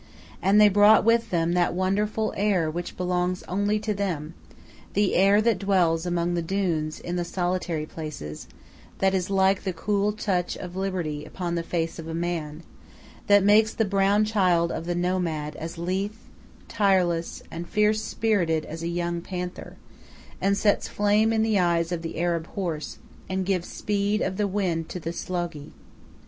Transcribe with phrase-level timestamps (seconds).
[0.41, 4.33] And they brought with them that wonderful air which belongs only to them
[4.93, 8.47] the air that dwells among the dunes in the solitary places,
[8.97, 12.63] that is like the cool touch of Liberty upon the face of a man,
[13.27, 16.15] that makes the brown child of the nomad as lithe,
[16.67, 19.75] tireless, and fierce spirited as a young panther,
[20.41, 22.97] and sets flame in the eyes of the Arab horse,
[23.29, 25.73] and gives speed of the wind to the Sloughi.